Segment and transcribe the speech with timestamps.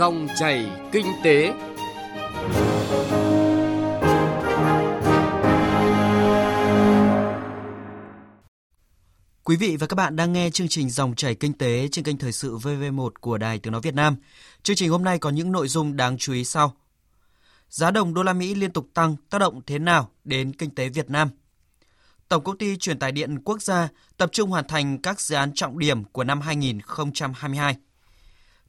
[0.00, 1.52] Dòng chảy kinh tế.
[9.44, 12.18] Quý vị và các bạn đang nghe chương trình Dòng chảy kinh tế trên kênh
[12.18, 14.16] Thời sự VV1 của Đài Tiếng Nói Việt Nam.
[14.62, 16.76] Chương trình hôm nay có những nội dung đáng chú ý sau.
[17.68, 20.88] Giá đồng đô la Mỹ liên tục tăng, tác động thế nào đến kinh tế
[20.88, 21.28] Việt Nam?
[22.28, 25.54] Tổng công ty truyền tải điện quốc gia tập trung hoàn thành các dự án
[25.54, 27.76] trọng điểm của năm 2022.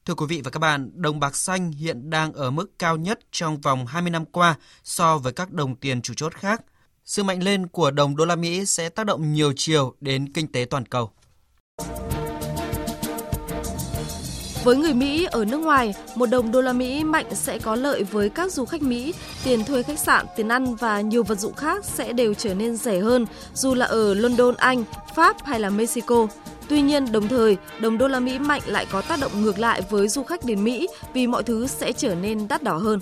[0.06, 3.20] Thưa quý vị và các bạn, đồng bạc xanh hiện đang ở mức cao nhất
[3.32, 6.62] trong vòng 20 năm qua so với các đồng tiền chủ chốt khác.
[7.06, 10.52] Sự mạnh lên của đồng đô la Mỹ sẽ tác động nhiều chiều đến kinh
[10.52, 11.12] tế toàn cầu.
[14.64, 18.04] Với người Mỹ ở nước ngoài, một đồng đô la Mỹ mạnh sẽ có lợi
[18.04, 21.54] với các du khách Mỹ, tiền thuê khách sạn, tiền ăn và nhiều vật dụng
[21.54, 24.84] khác sẽ đều trở nên rẻ hơn dù là ở London, Anh,
[25.16, 26.28] Pháp hay là Mexico.
[26.72, 29.82] Tuy nhiên, đồng thời, đồng đô la Mỹ mạnh lại có tác động ngược lại
[29.90, 33.00] với du khách đến Mỹ vì mọi thứ sẽ trở nên đắt đỏ hơn.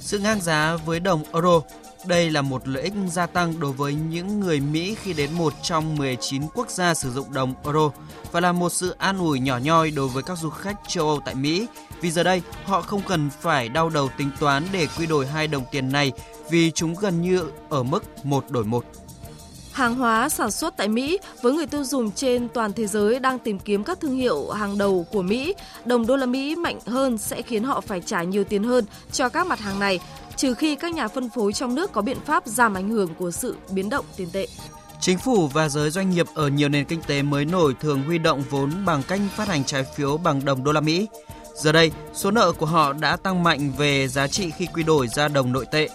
[0.00, 1.60] Sự ngang giá với đồng euro
[2.06, 5.52] đây là một lợi ích gia tăng đối với những người Mỹ khi đến một
[5.62, 7.90] trong 19 quốc gia sử dụng đồng euro
[8.32, 11.20] và là một sự an ủi nhỏ nhoi đối với các du khách châu Âu
[11.24, 11.66] tại Mỹ
[12.00, 15.48] vì giờ đây họ không cần phải đau đầu tính toán để quy đổi hai
[15.48, 16.12] đồng tiền này
[16.50, 18.84] vì chúng gần như ở mức một đổi một.
[19.76, 23.38] Hàng hóa sản xuất tại Mỹ với người tiêu dùng trên toàn thế giới đang
[23.38, 27.18] tìm kiếm các thương hiệu hàng đầu của Mỹ, đồng đô la Mỹ mạnh hơn
[27.18, 30.00] sẽ khiến họ phải trả nhiều tiền hơn cho các mặt hàng này,
[30.36, 33.30] trừ khi các nhà phân phối trong nước có biện pháp giảm ảnh hưởng của
[33.30, 34.46] sự biến động tiền tệ.
[35.00, 38.18] Chính phủ và giới doanh nghiệp ở nhiều nền kinh tế mới nổi thường huy
[38.18, 41.08] động vốn bằng cách phát hành trái phiếu bằng đồng đô la Mỹ.
[41.54, 45.08] Giờ đây, số nợ của họ đã tăng mạnh về giá trị khi quy đổi
[45.08, 45.88] ra đồng nội tệ.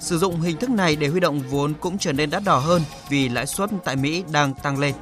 [0.00, 2.82] Sử dụng hình thức này để huy động vốn cũng trở nên đắt đỏ hơn
[3.08, 4.94] vì lãi suất tại Mỹ đang tăng lên.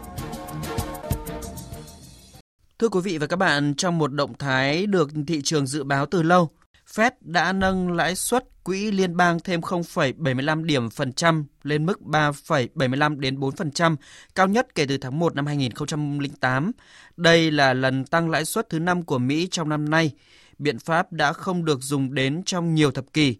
[2.78, 6.06] Thưa quý vị và các bạn, trong một động thái được thị trường dự báo
[6.06, 6.50] từ lâu,
[6.94, 12.00] Fed đã nâng lãi suất quỹ liên bang thêm 0,75 điểm phần trăm lên mức
[12.00, 13.96] 3,75 đến 4%,
[14.34, 16.72] cao nhất kể từ tháng 1 năm 2008.
[17.16, 20.10] Đây là lần tăng lãi suất thứ năm của Mỹ trong năm nay.
[20.58, 23.36] Biện pháp đã không được dùng đến trong nhiều thập kỷ.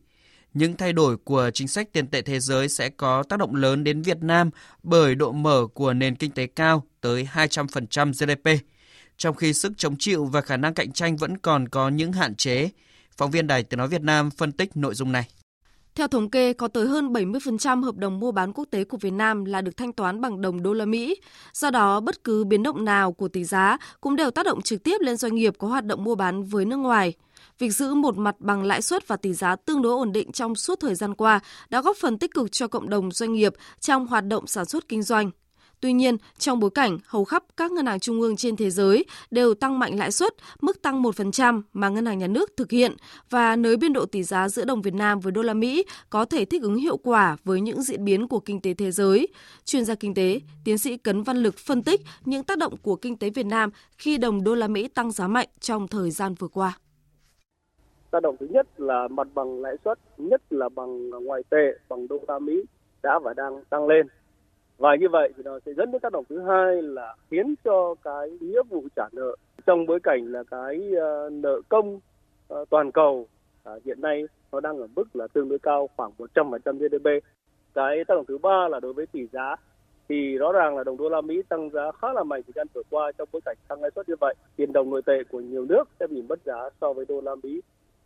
[0.57, 3.85] Những thay đổi của chính sách tiền tệ thế giới sẽ có tác động lớn
[3.85, 4.51] đến Việt Nam
[4.83, 8.65] bởi độ mở của nền kinh tế cao tới 200% GDP,
[9.17, 12.35] trong khi sức chống chịu và khả năng cạnh tranh vẫn còn có những hạn
[12.35, 12.69] chế.
[13.17, 15.29] Phóng viên Đài Tiếng Nói Việt Nam phân tích nội dung này.
[15.95, 19.13] Theo thống kê, có tới hơn 70% hợp đồng mua bán quốc tế của Việt
[19.13, 21.17] Nam là được thanh toán bằng đồng đô la Mỹ.
[21.53, 24.83] Do đó, bất cứ biến động nào của tỷ giá cũng đều tác động trực
[24.83, 27.15] tiếp lên doanh nghiệp có hoạt động mua bán với nước ngoài.
[27.59, 30.55] Việc giữ một mặt bằng lãi suất và tỷ giá tương đối ổn định trong
[30.55, 31.41] suốt thời gian qua
[31.71, 34.89] đã góp phần tích cực cho cộng đồng doanh nghiệp trong hoạt động sản xuất
[34.89, 35.31] kinh doanh.
[35.81, 39.05] Tuy nhiên, trong bối cảnh hầu khắp các ngân hàng trung ương trên thế giới
[39.31, 42.97] đều tăng mạnh lãi suất, mức tăng 1% mà ngân hàng nhà nước thực hiện
[43.31, 46.25] và nới biên độ tỷ giá giữa đồng Việt Nam với đô la Mỹ có
[46.25, 49.29] thể thích ứng hiệu quả với những diễn biến của kinh tế thế giới.
[49.65, 52.97] Chuyên gia kinh tế, tiến sĩ Cấn Văn Lực phân tích những tác động của
[52.97, 56.35] kinh tế Việt Nam khi đồng đô la Mỹ tăng giá mạnh trong thời gian
[56.35, 56.79] vừa qua
[58.17, 62.09] tác động thứ nhất là mặt bằng lãi suất nhất là bằng ngoại tệ bằng
[62.09, 62.63] đô la Mỹ
[63.03, 64.07] đã và đang tăng lên
[64.79, 67.95] và như vậy thì nó sẽ dẫn đến tác động thứ hai là khiến cho
[68.03, 72.01] cái nghĩa vụ trả nợ trong bối cảnh là cái ờ, nợ công
[72.49, 73.27] ờ, toàn cầu
[73.65, 77.27] à, hiện nay nó đang ở mức là tương đối cao khoảng 100% GDP.
[77.75, 79.57] Cái tác động thứ ba là đối với tỷ giá
[80.09, 82.67] thì rõ ràng là đồng đô la Mỹ tăng giá khá là mạnh thời gian
[82.75, 85.41] vừa qua trong bối cảnh tăng lãi suất như vậy, tiền đồng nội tệ của
[85.41, 87.61] nhiều nước sẽ bị mất giá so với đô la Mỹ.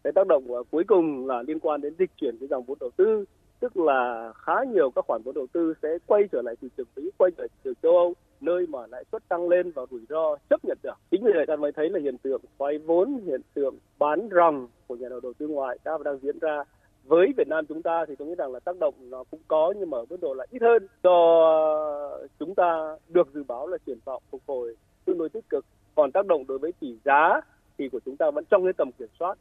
[0.04, 2.90] Cái tác động cuối cùng là liên quan đến dịch chuyển cái dòng vốn đầu
[2.96, 3.24] tư
[3.60, 6.86] tức là khá nhiều các khoản vốn đầu tư sẽ quay trở lại thị trường
[6.96, 9.82] Mỹ, quay trở lại thị trường châu Âu nơi mà lãi suất tăng lên và
[9.90, 10.94] rủi ro chấp nhận được.
[11.10, 14.68] Chính vì vậy ta mới thấy là hiện tượng thoái vốn, hiện tượng bán ròng
[14.86, 16.64] của nhà đầu tư ngoại đã và đang diễn ra.
[17.04, 19.74] Với Việt Nam chúng ta thì tôi nghĩ rằng là tác động nó cũng có
[19.78, 23.78] nhưng mà ở mức độ là ít hơn do chúng ta được dự báo là
[23.86, 25.64] triển vọng phục hồi tương đối tích cực.
[25.94, 27.40] Còn tác động đối với tỷ giá
[27.78, 29.38] thì của chúng ta vẫn trong cái tầm kiểm soát.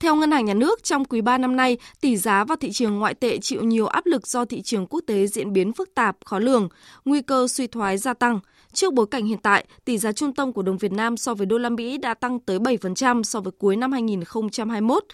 [0.00, 2.98] Theo Ngân hàng Nhà nước, trong quý 3 năm nay, tỷ giá và thị trường
[2.98, 6.16] ngoại tệ chịu nhiều áp lực do thị trường quốc tế diễn biến phức tạp,
[6.24, 6.68] khó lường,
[7.04, 8.40] nguy cơ suy thoái gia tăng.
[8.72, 11.46] Trước bối cảnh hiện tại, tỷ giá trung tâm của đồng Việt Nam so với
[11.46, 15.04] đô la Mỹ đã tăng tới 7% so với cuối năm 2021,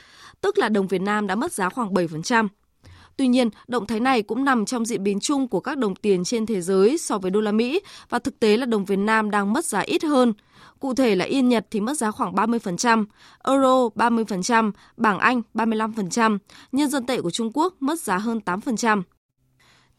[0.41, 2.49] tức là đồng Việt Nam đã mất giá khoảng 7%.
[3.16, 6.24] Tuy nhiên, động thái này cũng nằm trong diễn biến chung của các đồng tiền
[6.24, 9.30] trên thế giới so với đô la Mỹ và thực tế là đồng Việt Nam
[9.30, 10.32] đang mất giá ít hơn.
[10.80, 13.04] Cụ thể là Yên Nhật thì mất giá khoảng 30%,
[13.44, 16.38] Euro 30%, bảng Anh 35%,
[16.72, 19.02] nhân dân tệ của Trung Quốc mất giá hơn 8%.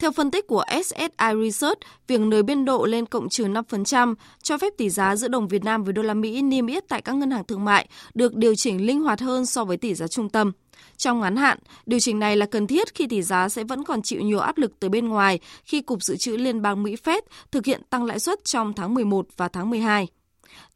[0.02, 4.58] Theo phân tích của SSI Research, việc nới biên độ lên cộng trừ 5% cho
[4.58, 7.16] phép tỷ giá giữa đồng Việt Nam với đô la Mỹ niêm yết tại các
[7.16, 10.30] ngân hàng thương mại được điều chỉnh linh hoạt hơn so với tỷ giá trung
[10.30, 10.52] tâm.
[10.98, 14.02] Trong ngắn hạn, điều chỉnh này là cần thiết khi tỷ giá sẽ vẫn còn
[14.02, 17.22] chịu nhiều áp lực từ bên ngoài khi Cục Dự trữ Liên bang Mỹ Fed
[17.52, 20.08] thực hiện tăng lãi suất trong tháng 11 và tháng 12.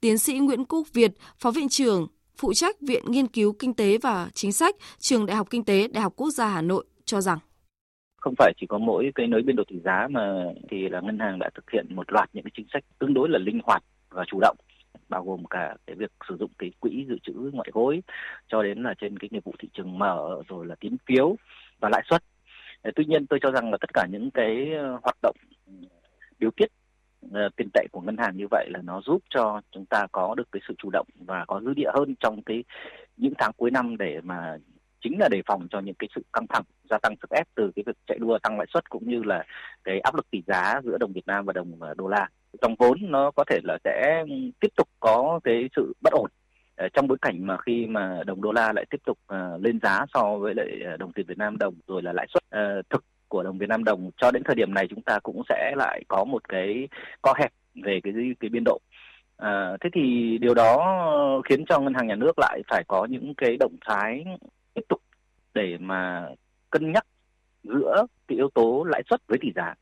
[0.01, 2.07] Tiến sĩ Nguyễn Quốc Việt, Phó Viện trưởng,
[2.37, 5.87] phụ trách Viện Nghiên cứu Kinh tế và Chính sách, Trường Đại học Kinh tế,
[5.87, 7.39] Đại học Quốc gia Hà Nội cho rằng
[8.25, 11.19] không phải chỉ có mỗi cái nới biên độ tỷ giá mà thì là ngân
[11.19, 13.83] hàng đã thực hiện một loạt những cái chính sách tương đối là linh hoạt
[14.09, 14.57] và chủ động,
[15.09, 18.01] bao gồm cả cái việc sử dụng cái quỹ dự trữ ngoại hối
[18.47, 21.35] cho đến là trên cái nghiệp vụ thị trường mở rồi là tín phiếu
[21.79, 22.23] và lãi suất.
[22.81, 25.35] Ờ, tuy nhiên tôi cho rằng là tất cả những cái ờ, hoạt động
[25.67, 25.73] ừ,
[26.39, 26.67] điều tiết
[27.33, 30.35] ờ, tiền tệ của ngân hàng như vậy là nó giúp cho chúng ta có
[30.37, 32.63] được cái sự chủ động và có dư địa hơn trong cái
[33.17, 34.57] những tháng cuối năm để mà
[35.05, 37.71] chính là đề phòng cho những cái sự căng thẳng gia tăng sức ép từ
[37.75, 39.43] cái việc chạy đua tăng lãi suất cũng như là
[39.83, 42.27] cái áp lực tỷ giá giữa đồng Việt Nam và đồng ờ, đô la
[42.61, 44.23] dòng vốn nó có thể là sẽ
[44.59, 46.29] tiếp tục có cái sự bất ổn
[46.75, 49.79] ờ, trong bối cảnh mà khi mà đồng đô la lại tiếp tục uh, lên
[49.83, 53.03] giá so với lại đồng tiền Việt Nam đồng rồi là lãi suất uh, thực
[53.27, 56.03] của đồng Việt Nam đồng cho đến thời điểm này chúng ta cũng sẽ lại
[56.07, 56.87] có một cái
[57.21, 57.51] co hẹp
[57.83, 58.79] về cái cái biên độ.
[59.37, 61.01] À, thế thì điều đó
[61.49, 64.25] khiến cho ngân hàng nhà nước lại phải có những cái động thái
[64.75, 65.01] tiếp tục
[65.53, 66.27] để mà
[66.69, 67.05] cân nhắc
[67.63, 69.73] giữa cái yếu tố lãi suất với tỷ giá.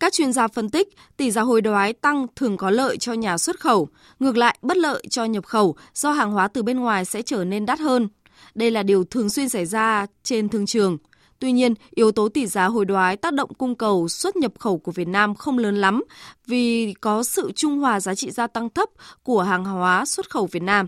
[0.00, 3.38] Các chuyên gia phân tích, tỷ giá hối đoái tăng thường có lợi cho nhà
[3.38, 7.04] xuất khẩu, ngược lại bất lợi cho nhập khẩu do hàng hóa từ bên ngoài
[7.04, 8.08] sẽ trở nên đắt hơn.
[8.54, 10.98] Đây là điều thường xuyên xảy ra trên thương trường.
[11.38, 14.78] Tuy nhiên, yếu tố tỷ giá hồi đoái tác động cung cầu xuất nhập khẩu
[14.78, 16.04] của Việt Nam không lớn lắm
[16.46, 18.88] vì có sự trung hòa giá trị gia tăng thấp
[19.22, 20.86] của hàng hóa xuất khẩu Việt Nam.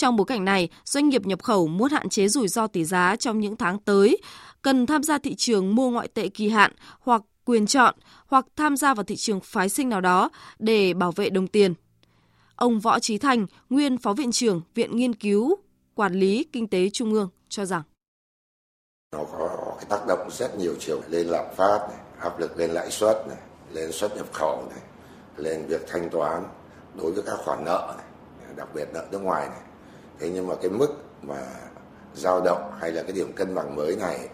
[0.00, 3.16] Trong bối cảnh này, doanh nghiệp nhập khẩu muốn hạn chế rủi ro tỷ giá
[3.16, 4.18] trong những tháng tới,
[4.62, 7.94] cần tham gia thị trường mua ngoại tệ kỳ hạn hoặc quyền chọn
[8.26, 11.74] hoặc tham gia vào thị trường phái sinh nào đó để bảo vệ đồng tiền.
[12.56, 15.56] Ông Võ Trí Thành, nguyên Phó Viện trưởng Viện Nghiên cứu
[15.94, 17.82] Quản lý Kinh tế Trung ương cho rằng
[19.12, 22.70] nó có cái tác động rất nhiều chiều lên lạm phát này, áp lực lên
[22.70, 23.38] lãi suất này,
[23.72, 24.80] lên xuất nhập khẩu này,
[25.36, 26.44] lên việc thanh toán
[26.94, 28.06] đối với các khoản nợ này,
[28.56, 29.60] đặc biệt nợ nước ngoài này.
[30.20, 30.88] Thế nhưng mà cái mức
[31.22, 31.42] mà
[32.14, 34.28] dao động hay là cái điểm cân bằng mới này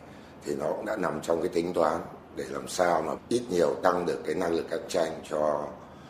[0.44, 2.00] thì nó cũng đã nằm trong cái tính toán
[2.37, 5.69] để làm sao mà ít nhiều tăng được cái năng lực cạnh tranh cho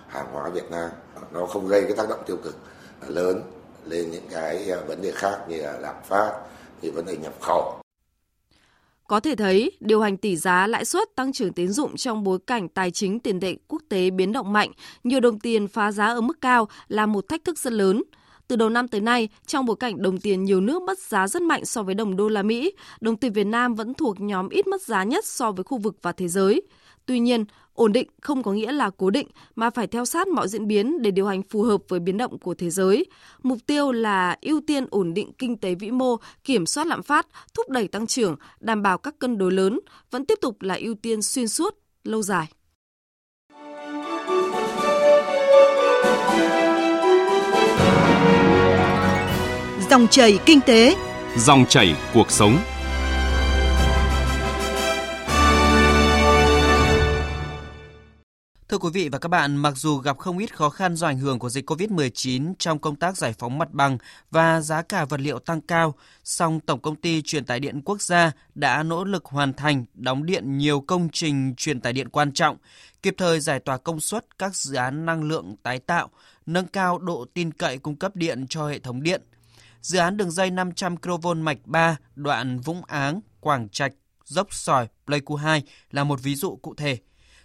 [0.08, 0.90] hàng hóa Việt Nam.
[1.32, 2.56] Nó không gây cái tác động tiêu cực
[3.06, 3.43] lớn
[3.84, 6.40] lên những cái à, vấn đề khác như là lạm phát,
[6.82, 7.81] thì vấn đề nhập khẩu.
[9.08, 12.38] Có thể thấy, điều hành tỷ giá lãi suất tăng trưởng tín dụng trong bối
[12.46, 14.73] cảnh tài chính tiền tệ quốc tế biến động mạnh,
[15.05, 18.02] nhiều đồng tiền phá giá ở mức cao là một thách thức rất lớn.
[18.48, 21.43] Từ đầu năm tới nay, trong bối cảnh đồng tiền nhiều nước mất giá rất
[21.43, 24.66] mạnh so với đồng đô la Mỹ, đồng tiền Việt Nam vẫn thuộc nhóm ít
[24.66, 26.62] mất giá nhất so với khu vực và thế giới.
[27.06, 27.44] Tuy nhiên,
[27.75, 31.02] ổn định không có nghĩa là cố định mà phải theo sát mọi diễn biến
[31.02, 33.04] để điều hành phù hợp với biến động của thế giới.
[33.43, 37.26] Mục tiêu là ưu tiên ổn định kinh tế vĩ mô, kiểm soát lạm phát,
[37.54, 40.94] thúc đẩy tăng trưởng, đảm bảo các cân đối lớn vẫn tiếp tục là ưu
[40.94, 42.49] tiên xuyên suốt, lâu dài.
[49.91, 50.97] Dòng chảy kinh tế,
[51.37, 52.59] dòng chảy cuộc sống.
[58.69, 61.19] Thưa quý vị và các bạn, mặc dù gặp không ít khó khăn do ảnh
[61.19, 63.99] hưởng của dịch COVID-19 trong công tác giải phóng mặt bằng
[64.31, 68.02] và giá cả vật liệu tăng cao, song Tổng công ty Truyền tải điện quốc
[68.02, 72.33] gia đã nỗ lực hoàn thành đóng điện nhiều công trình truyền tải điện quan
[72.33, 72.57] trọng,
[73.02, 76.09] kịp thời giải tỏa công suất các dự án năng lượng tái tạo,
[76.47, 79.23] nâng cao độ tin cậy cung cấp điện cho hệ thống điện–
[79.87, 83.93] Dự án đường dây 500 kV mạch 3 đoạn Vũng Áng, Quảng Trạch,
[84.25, 86.99] Dốc Sỏi, Pleiku 2 là một ví dụ cụ thể.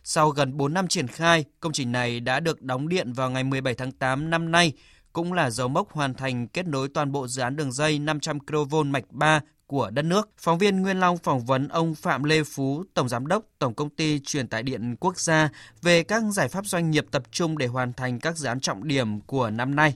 [0.04, 3.44] Sau gần 4 năm triển khai, công trình này đã được đóng điện vào ngày
[3.44, 4.74] 17 tháng 8 năm nay,
[5.14, 8.40] cũng là dấu mốc hoàn thành kết nối toàn bộ dự án đường dây 500
[8.40, 10.30] kV mạch 3 của đất nước.
[10.38, 13.90] Phóng viên Nguyên Long phỏng vấn ông Phạm Lê Phú, Tổng Giám đốc Tổng Công
[13.90, 15.50] ty Truyền tải điện quốc gia
[15.82, 18.88] về các giải pháp doanh nghiệp tập trung để hoàn thành các dự án trọng
[18.88, 19.94] điểm của năm nay.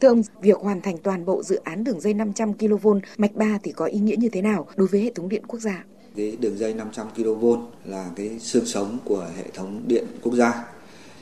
[0.00, 3.58] Thưa ông, việc hoàn thành toàn bộ dự án đường dây 500 kV mạch 3
[3.62, 5.84] thì có ý nghĩa như thế nào đối với hệ thống điện quốc gia?
[6.16, 7.44] Cái đường dây 500 kV
[7.84, 10.64] là cái xương sống của hệ thống điện quốc gia.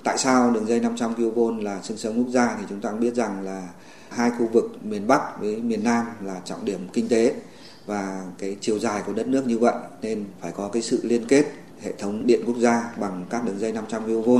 [0.04, 3.00] Tại sao đường dây 500 kV là xương sống quốc gia thì chúng ta cũng
[3.00, 3.68] biết rằng là
[4.08, 7.34] hai khu vực miền Bắc với miền Nam là trọng điểm kinh tế
[7.86, 11.24] và cái chiều dài của đất nước như vậy nên phải có cái sự liên
[11.28, 11.46] kết
[11.80, 14.30] hệ thống điện quốc gia bằng các đường dây 500 kV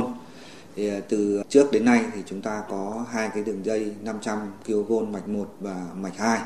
[0.77, 4.37] thì à, từ trước đến nay thì chúng ta có hai cái đường dây 500
[4.65, 6.39] kV mạch 1 và mạch 2.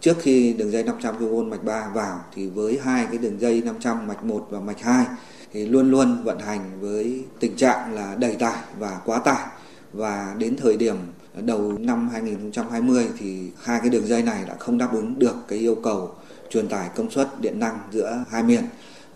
[0.00, 3.62] trước khi đường dây 500 kV mạch 3 vào thì với hai cái đường dây
[3.64, 5.06] 500 mạch 1 và mạch 2
[5.52, 9.46] thì luôn luôn vận hành với tình trạng là đầy tải và quá tải
[9.92, 10.96] và đến thời điểm
[11.34, 15.58] đầu năm 2020 thì hai cái đường dây này đã không đáp ứng được cái
[15.58, 16.14] yêu cầu
[16.50, 18.64] truyền tải công suất điện năng giữa hai miền.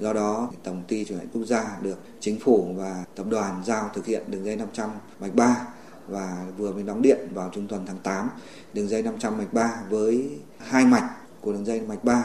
[0.01, 3.91] Do đó, Tổng ty chuyển đổi quốc gia được chính phủ và tập đoàn giao
[3.95, 4.91] thực hiện đường dây 500
[5.21, 5.67] mạch 3
[6.09, 8.31] và vừa mới đóng điện vào trung tuần tháng 8
[8.73, 12.25] đường dây 500 mạch 3 với hai mạch của đường dây mạch 3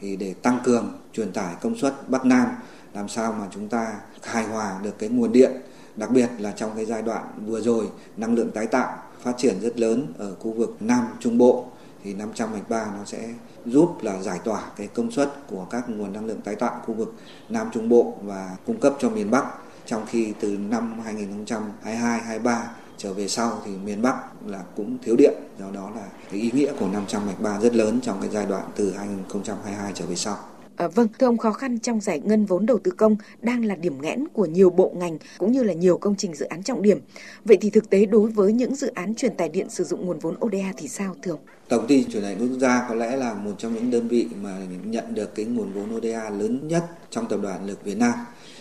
[0.00, 2.48] thì để tăng cường truyền tải công suất Bắc Nam
[2.94, 5.52] làm sao mà chúng ta hài hòa được cái nguồn điện
[5.96, 9.60] đặc biệt là trong cái giai đoạn vừa rồi năng lượng tái tạo phát triển
[9.60, 11.66] rất lớn ở khu vực Nam Trung Bộ
[12.04, 13.28] thì 500 mạch 3 nó sẽ
[13.66, 16.94] giúp là giải tỏa cái công suất của các nguồn năng lượng tái tạo khu
[16.94, 17.14] vực
[17.48, 19.44] Nam Trung Bộ và cung cấp cho miền Bắc
[19.86, 24.16] trong khi từ năm 2022 23 trở về sau thì miền Bắc
[24.46, 27.74] là cũng thiếu điện do đó là cái ý nghĩa của 500 mạch 3 rất
[27.74, 30.36] lớn trong cái giai đoạn từ 2022 trở về sau.
[30.76, 33.74] À, vâng, thưa ông khó khăn trong giải ngân vốn đầu tư công đang là
[33.74, 36.82] điểm nghẽn của nhiều bộ ngành cũng như là nhiều công trình dự án trọng
[36.82, 37.00] điểm.
[37.44, 40.18] Vậy thì thực tế đối với những dự án truyền tải điện sử dụng nguồn
[40.18, 41.40] vốn ODA thì sao thưa ông?
[41.68, 44.58] Tổng ty truyền tải quốc gia có lẽ là một trong những đơn vị mà
[44.84, 48.12] nhận được cái nguồn vốn ODA lớn nhất trong tập đoàn lực Việt Nam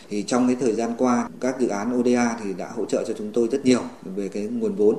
[0.09, 3.13] thì trong cái thời gian qua, các dự án ODA thì đã hỗ trợ cho
[3.17, 4.95] chúng tôi rất nhiều về cái nguồn vốn,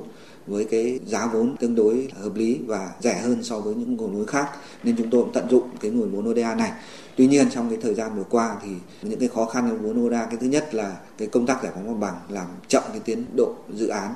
[0.47, 4.15] với cái giá vốn tương đối hợp lý và rẻ hơn so với những nguồn
[4.15, 4.49] vốn khác
[4.83, 6.71] nên chúng tôi cũng tận dụng cái nguồn vốn ODA này.
[7.17, 8.69] Tuy nhiên, trong cái thời gian vừa qua thì
[9.01, 11.71] những cái khó khăn của vốn ODA cái thứ nhất là cái công tác giải
[11.75, 14.13] phóng mặt bằng làm chậm cái tiến độ dự án.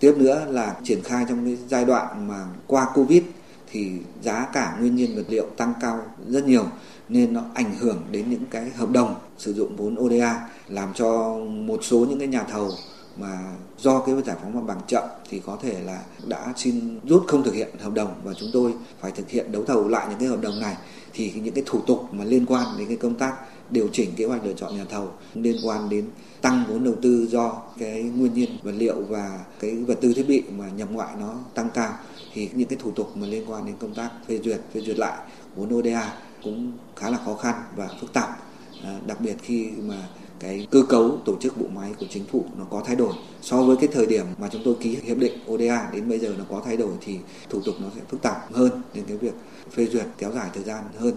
[0.00, 3.22] Tiếp nữa là triển khai trong cái giai đoạn mà qua Covid
[3.70, 3.90] thì
[4.22, 6.64] giá cả nguyên nhiên vật liệu tăng cao rất nhiều
[7.12, 11.38] nên nó ảnh hưởng đến những cái hợp đồng sử dụng vốn ODA làm cho
[11.48, 12.70] một số những cái nhà thầu
[13.16, 13.38] mà
[13.78, 17.42] do cái giải phóng mặt bằng chậm thì có thể là đã xin rút không
[17.42, 20.28] thực hiện hợp đồng và chúng tôi phải thực hiện đấu thầu lại những cái
[20.28, 20.76] hợp đồng này.
[21.12, 23.34] Thì những cái thủ tục mà liên quan đến cái công tác
[23.70, 26.08] điều chỉnh kế hoạch lựa chọn nhà thầu liên quan đến
[26.40, 30.28] tăng vốn đầu tư do cái nguyên nhiên vật liệu và cái vật tư thiết
[30.28, 31.94] bị mà nhập ngoại nó tăng cao,
[32.34, 34.98] thì những cái thủ tục mà liên quan đến công tác phê duyệt phê duyệt
[34.98, 35.18] lại
[35.56, 36.12] vốn ODA
[36.44, 38.38] cũng khá là khó khăn và phức tạp.
[38.84, 40.08] À, đặc biệt khi mà
[40.42, 43.62] cái cơ cấu tổ chức bộ máy của chính phủ nó có thay đổi so
[43.62, 46.44] với cái thời điểm mà chúng tôi ký hiệp định ODA đến bây giờ nó
[46.48, 47.18] có thay đổi thì
[47.50, 49.34] thủ tục nó sẽ phức tạp hơn nên cái việc
[49.72, 51.14] phê duyệt kéo dài thời gian hơn.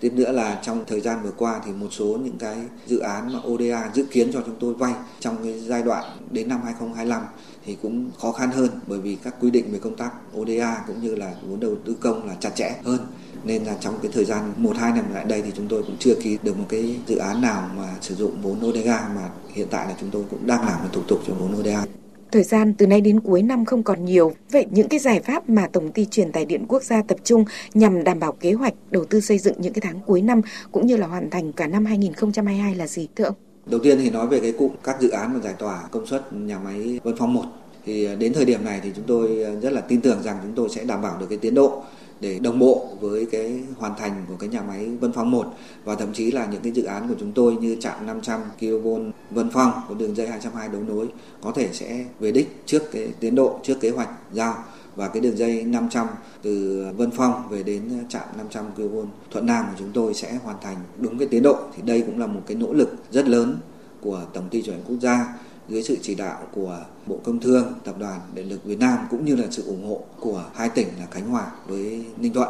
[0.00, 2.56] Tiếp nữa là trong thời gian vừa qua thì một số những cái
[2.86, 6.48] dự án mà ODA dự kiến cho chúng tôi vay trong cái giai đoạn đến
[6.48, 7.22] năm 2025
[7.64, 11.02] thì cũng khó khăn hơn bởi vì các quy định về công tác ODA cũng
[11.02, 12.98] như là vốn đầu tư công là chặt chẽ hơn
[13.44, 15.96] nên là trong cái thời gian một hai năm lại đây thì chúng tôi cũng
[15.98, 19.66] chưa ký được một cái dự án nào mà sử dụng vốn ODA mà hiện
[19.70, 21.84] tại là chúng tôi cũng đang làm một thủ tục cho vốn ODA.
[22.32, 24.32] Thời gian từ nay đến cuối năm không còn nhiều.
[24.50, 27.44] Vậy những cái giải pháp mà Tổng ty truyền tải điện quốc gia tập trung
[27.74, 30.40] nhằm đảm bảo kế hoạch đầu tư xây dựng những cái tháng cuối năm
[30.72, 33.34] cũng như là hoàn thành cả năm 2022 là gì thưa ông?
[33.66, 36.32] Đầu tiên thì nói về cái cụm các dự án mà giải tỏa công suất
[36.32, 37.42] nhà máy Vân Phong 1
[37.86, 40.68] thì đến thời điểm này thì chúng tôi rất là tin tưởng rằng chúng tôi
[40.68, 41.82] sẽ đảm bảo được cái tiến độ
[42.24, 45.54] để đồng bộ với cái hoàn thành của cái nhà máy Vân Phong 1
[45.84, 48.88] và thậm chí là những cái dự án của chúng tôi như trạm 500 kV
[49.30, 51.08] Vân Phong của đường dây 220 đấu nối
[51.42, 54.64] có thể sẽ về đích trước cái tiến độ, trước kế hoạch giao
[54.96, 56.06] và cái đường dây 500
[56.42, 58.96] từ Vân Phong về đến trạm 500 kV
[59.30, 61.58] Thuận Nam của chúng tôi sẽ hoàn thành đúng cái tiến độ.
[61.76, 63.56] Thì đây cũng là một cái nỗ lực rất lớn
[64.00, 65.34] của Tổng ty Truyền quốc gia
[65.68, 69.24] dưới sự chỉ đạo của Bộ Công Thương, Tập đoàn Điện lực Việt Nam cũng
[69.24, 72.48] như là sự ủng hộ của hai tỉnh là Khánh Hòa với Ninh Thuận.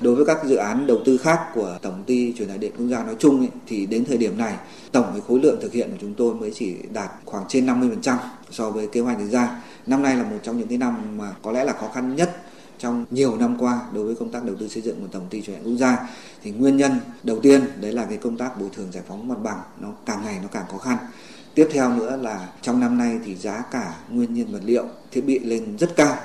[0.00, 2.86] Đối với các dự án đầu tư khác của Tổng ty Truyền tải điện quốc
[2.86, 4.54] gia nói chung ấy, thì đến thời điểm này
[4.92, 8.16] tổng cái khối lượng thực hiện của chúng tôi mới chỉ đạt khoảng trên 50%
[8.50, 9.62] so với kế hoạch đề ra.
[9.86, 12.36] Năm nay là một trong những cái năm mà có lẽ là khó khăn nhất
[12.78, 15.42] trong nhiều năm qua đối với công tác đầu tư xây dựng của tổng ty
[15.42, 16.08] truyền quốc gia
[16.42, 19.38] thì nguyên nhân đầu tiên đấy là cái công tác bồi thường giải phóng mặt
[19.42, 20.96] bằng nó càng ngày nó càng khó khăn
[21.58, 25.20] Tiếp theo nữa là trong năm nay thì giá cả nguyên nhiên vật liệu, thiết
[25.20, 26.16] bị lên rất cao.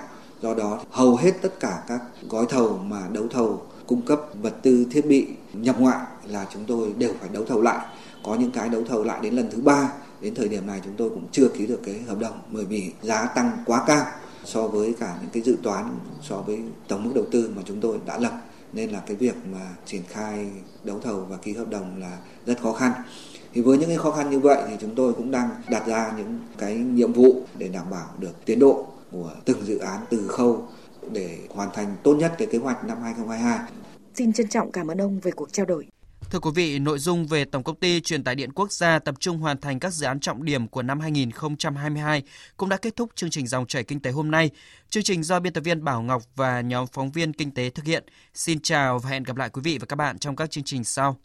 [0.42, 4.54] Do đó hầu hết tất cả các gói thầu mà đấu thầu cung cấp vật
[4.62, 7.86] tư, thiết bị nhập ngoại là chúng tôi đều phải đấu thầu lại.
[8.24, 9.90] Có những cái đấu thầu lại đến lần thứ ba,
[10.22, 12.92] đến thời điểm này chúng tôi cũng chưa ký được cái hợp đồng bởi vì
[13.02, 14.06] giá tăng quá cao
[14.46, 15.86] so với cả những cái dự toán,
[16.22, 18.34] so với tổng mức đầu tư mà chúng tôi đã lập
[18.74, 20.48] nên là cái việc mà triển khai
[20.84, 22.92] đấu thầu và ký hợp đồng là rất khó khăn
[23.54, 26.14] thì với những cái khó khăn như vậy thì chúng tôi cũng đang đặt ra
[26.18, 30.28] những cái nhiệm vụ để đảm bảo được tiến độ của từng dự án từ
[30.28, 30.68] khâu
[31.12, 33.60] để hoàn thành tốt nhất cái kế hoạch năm 2022.
[34.16, 35.88] Xin trân trọng cảm ơn ông về cuộc trao đổi.
[36.34, 39.16] Thưa quý vị, nội dung về Tổng công ty Truyền tải điện quốc gia tập
[39.20, 42.24] trung hoàn thành các dự án trọng điểm của năm 2022
[42.58, 44.50] cũng đã kết thúc chương trình dòng chảy kinh tế hôm nay.
[44.90, 47.86] Chương trình do biên tập viên Bảo Ngọc và nhóm phóng viên kinh tế thực
[47.86, 48.04] hiện.
[48.34, 50.84] Xin chào và hẹn gặp lại quý vị và các bạn trong các chương trình
[50.84, 51.20] sau.